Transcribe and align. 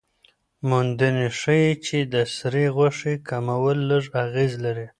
موندنې 0.69 1.27
ښيي 1.39 1.69
چې 1.85 1.97
د 2.13 2.15
سرې 2.35 2.65
غوښې 2.75 3.13
کمول 3.29 3.77
لږ 3.89 4.03
اغېز 4.25 4.53
لري. 4.65 4.87